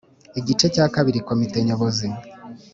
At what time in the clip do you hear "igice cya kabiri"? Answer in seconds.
0.39-1.19